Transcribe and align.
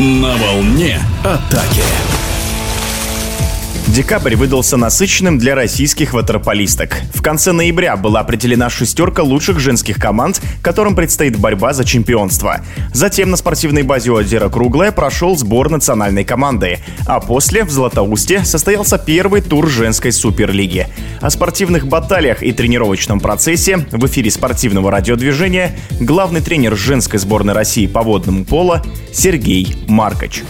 На 0.00 0.36
волне 0.36 1.00
атаки. 1.24 1.82
Декабрь 3.98 4.36
выдался 4.36 4.76
насыщенным 4.76 5.38
для 5.38 5.56
российских 5.56 6.12
ватерполисток. 6.12 7.00
В 7.12 7.20
конце 7.20 7.50
ноября 7.50 7.96
была 7.96 8.20
определена 8.20 8.70
шестерка 8.70 9.24
лучших 9.24 9.58
женских 9.58 9.96
команд, 9.96 10.40
которым 10.62 10.94
предстоит 10.94 11.36
борьба 11.36 11.72
за 11.72 11.84
чемпионство. 11.84 12.60
Затем 12.94 13.28
на 13.28 13.36
спортивной 13.36 13.82
базе 13.82 14.12
озера 14.12 14.50
Круглое 14.50 14.92
прошел 14.92 15.36
сбор 15.36 15.68
национальной 15.68 16.22
команды, 16.22 16.78
а 17.08 17.18
после 17.18 17.64
в 17.64 17.72
Златоусте 17.72 18.44
состоялся 18.44 18.98
первый 18.98 19.40
тур 19.40 19.68
женской 19.68 20.12
суперлиги. 20.12 20.86
О 21.20 21.28
спортивных 21.28 21.88
баталиях 21.88 22.44
и 22.44 22.52
тренировочном 22.52 23.18
процессе 23.18 23.78
в 23.90 24.06
эфире 24.06 24.30
спортивного 24.30 24.92
радиодвижения 24.92 25.76
главный 25.98 26.40
тренер 26.40 26.76
женской 26.76 27.18
сборной 27.18 27.52
России 27.52 27.88
по 27.88 28.02
водному 28.02 28.44
пола 28.44 28.80
Сергей 29.12 29.74
Маркоч. 29.88 30.44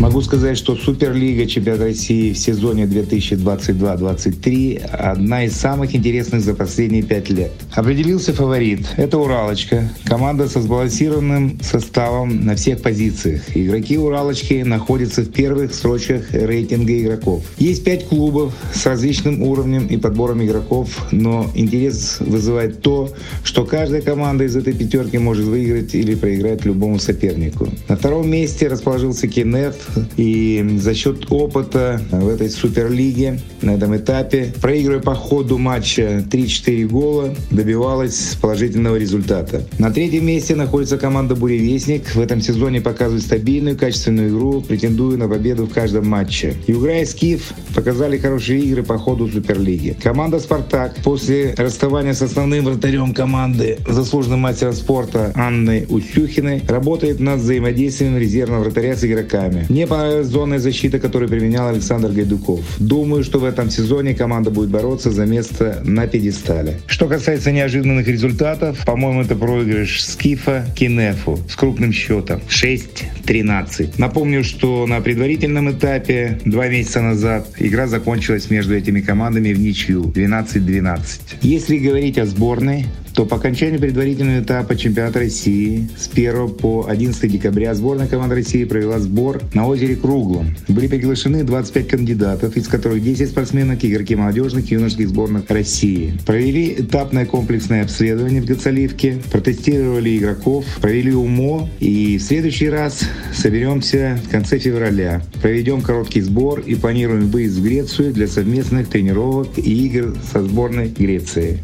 Могу 0.00 0.22
сказать, 0.22 0.56
что 0.56 0.76
Суперлига 0.76 1.44
Чемпионат 1.46 1.82
России 1.82 2.32
в 2.32 2.38
сезоне 2.38 2.84
2022-2023 2.84 4.82
одна 4.82 5.44
из 5.44 5.52
самых 5.52 5.94
интересных 5.94 6.40
за 6.40 6.54
последние 6.54 7.02
пять 7.02 7.28
лет. 7.28 7.52
Определился 7.74 8.32
фаворит. 8.32 8.86
Это 8.96 9.18
Уралочка. 9.18 9.92
Команда 10.04 10.48
со 10.48 10.62
сбалансированным 10.62 11.58
составом 11.60 12.46
на 12.46 12.56
всех 12.56 12.80
позициях. 12.80 13.42
Игроки 13.54 13.98
Уралочки 13.98 14.62
находятся 14.62 15.20
в 15.20 15.30
первых 15.30 15.74
строчках 15.74 16.32
рейтинга 16.32 16.98
игроков. 16.98 17.44
Есть 17.58 17.84
пять 17.84 18.08
клубов 18.08 18.54
с 18.72 18.86
различным 18.86 19.42
уровнем 19.42 19.86
и 19.86 19.98
подбором 19.98 20.42
игроков, 20.42 21.08
но 21.10 21.50
интерес 21.54 22.20
вызывает 22.20 22.80
то, 22.80 23.12
что 23.44 23.66
каждая 23.66 24.00
команда 24.00 24.44
из 24.44 24.56
этой 24.56 24.72
пятерки 24.72 25.18
может 25.18 25.44
выиграть 25.44 25.94
или 25.94 26.14
проиграть 26.14 26.64
любому 26.64 26.98
сопернику. 26.98 27.68
На 27.86 27.96
втором 27.98 28.30
месте 28.30 28.66
расположился 28.66 29.28
Кенеф, 29.28 29.89
и 30.16 30.78
за 30.78 30.94
счет 30.94 31.26
опыта 31.30 32.00
в 32.10 32.28
этой 32.28 32.50
суперлиге 32.50 33.40
на 33.62 33.74
этом 33.74 33.96
этапе, 33.96 34.52
проигрывая 34.60 35.02
по 35.02 35.14
ходу 35.14 35.58
матча 35.58 36.24
3-4 36.30 36.86
гола, 36.86 37.34
добивалась 37.50 38.36
положительного 38.40 38.96
результата. 38.96 39.62
На 39.78 39.90
третьем 39.90 40.26
месте 40.26 40.54
находится 40.54 40.98
команда 40.98 41.34
«Буревестник». 41.34 42.14
В 42.14 42.20
этом 42.20 42.40
сезоне 42.40 42.80
показывает 42.80 43.22
стабильную, 43.22 43.76
качественную 43.76 44.30
игру, 44.30 44.62
претендуя 44.62 45.16
на 45.16 45.28
победу 45.28 45.66
в 45.66 45.72
каждом 45.72 46.08
матче. 46.08 46.54
Югра 46.66 47.00
и 47.00 47.04
Скиф 47.04 47.52
показали 47.74 48.18
хорошие 48.18 48.60
игры 48.60 48.82
по 48.82 48.98
ходу 48.98 49.28
Суперлиги. 49.28 49.96
Команда 50.02 50.40
«Спартак» 50.40 50.96
после 51.04 51.54
расставания 51.56 52.14
с 52.14 52.22
основным 52.22 52.64
вратарем 52.64 53.14
команды, 53.14 53.78
заслуженным 53.86 54.40
мастером 54.40 54.74
спорта 54.74 55.32
Анной 55.34 55.86
Усюхиной, 55.88 56.62
работает 56.68 57.20
над 57.20 57.40
взаимодействием 57.40 58.18
резервного 58.18 58.64
вратаря 58.64 58.96
с 58.96 59.04
игроками. 59.04 59.66
Мне 59.80 59.86
понравилась 59.86 60.26
зонная 60.26 60.58
защита, 60.58 60.98
которую 60.98 61.30
применял 61.30 61.66
Александр 61.66 62.10
Гайдуков. 62.10 62.60
Думаю, 62.78 63.24
что 63.24 63.38
в 63.38 63.44
этом 63.44 63.70
сезоне 63.70 64.12
команда 64.12 64.50
будет 64.50 64.68
бороться 64.68 65.10
за 65.10 65.24
место 65.24 65.80
на 65.84 66.06
пьедестале. 66.06 66.82
Что 66.86 67.06
касается 67.06 67.50
неожиданных 67.50 68.06
результатов, 68.06 68.84
по-моему, 68.84 69.22
это 69.22 69.36
проигрыш 69.36 70.04
Скифа 70.04 70.66
Кинефу 70.76 71.38
с 71.48 71.56
крупным 71.56 71.94
счетом 71.94 72.42
6-13. 72.50 73.94
Напомню, 73.96 74.44
что 74.44 74.86
на 74.86 75.00
предварительном 75.00 75.70
этапе 75.70 76.38
два 76.44 76.68
месяца 76.68 77.00
назад 77.00 77.48
игра 77.58 77.86
закончилась 77.86 78.50
между 78.50 78.76
этими 78.76 79.00
командами 79.00 79.54
в 79.54 79.60
ничью 79.60 80.02
12-12. 80.02 81.00
Если 81.40 81.78
говорить 81.78 82.18
о 82.18 82.26
сборной, 82.26 82.84
то 83.20 83.26
по 83.26 83.36
окончанию 83.36 83.78
предварительного 83.78 84.42
этапа 84.42 84.74
чемпионата 84.76 85.18
России 85.18 85.90
с 85.94 86.08
1 86.10 86.54
по 86.54 86.86
11 86.88 87.30
декабря 87.30 87.74
сборная 87.74 88.06
команда 88.06 88.36
России 88.36 88.64
провела 88.64 88.98
сбор 88.98 89.42
на 89.52 89.66
озере 89.66 89.94
Круглом. 89.94 90.56
Были 90.68 90.86
приглашены 90.86 91.44
25 91.44 91.86
кандидатов, 91.86 92.56
из 92.56 92.66
которых 92.66 93.02
10 93.02 93.28
спортсменок, 93.28 93.84
игроки 93.84 94.16
молодежных 94.16 94.72
и 94.72 94.74
юношеских 94.74 95.10
сборных 95.10 95.50
России. 95.50 96.14
Провели 96.24 96.76
этапное 96.78 97.26
комплексное 97.26 97.82
обследование 97.82 98.40
в 98.40 98.46
Гацаливке, 98.46 99.18
протестировали 99.30 100.16
игроков, 100.16 100.64
провели 100.80 101.12
УМО 101.12 101.68
и 101.78 102.16
в 102.16 102.22
следующий 102.22 102.70
раз 102.70 103.02
соберемся 103.34 104.18
в 104.24 104.30
конце 104.30 104.58
февраля. 104.58 105.20
Проведем 105.42 105.82
короткий 105.82 106.22
сбор 106.22 106.60
и 106.60 106.74
планируем 106.74 107.28
выезд 107.28 107.58
в 107.58 107.64
Грецию 107.64 108.14
для 108.14 108.26
совместных 108.26 108.88
тренировок 108.88 109.58
и 109.58 109.86
игр 109.88 110.16
со 110.32 110.42
сборной 110.42 110.88
Греции. 110.88 111.62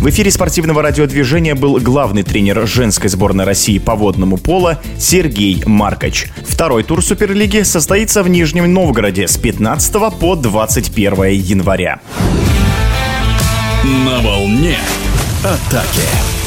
В 0.00 0.08
эфире 0.10 0.30
спортивного 0.30 0.82
радиодвижения 0.82 1.54
был 1.54 1.80
главный 1.80 2.22
тренер 2.22 2.66
женской 2.66 3.08
сборной 3.08 3.44
России 3.44 3.78
по 3.78 3.96
водному 3.96 4.36
пола 4.36 4.80
Сергей 4.98 5.62
Маркоч. 5.66 6.26
Второй 6.46 6.84
тур 6.84 7.02
Суперлиги 7.04 7.62
состоится 7.62 8.22
в 8.22 8.28
Нижнем 8.28 8.72
Новгороде 8.72 9.26
с 9.26 9.36
15 9.36 10.16
по 10.18 10.36
21 10.36 11.24
января. 11.32 12.00
На 13.84 14.20
волне 14.20 14.78
атаки. 15.42 16.45